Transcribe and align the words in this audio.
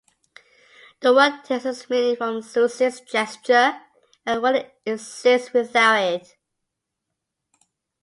The 1.01 1.13
work 1.13 1.43
takes 1.43 1.63
its 1.63 1.87
meaning 1.87 2.15
from 2.15 2.41
Zeuxis' 2.41 3.07
gesture 3.07 3.79
and 4.25 4.41
wouldn't 4.41 4.71
exist 4.83 5.53
without 5.53 6.01
it. 6.01 6.35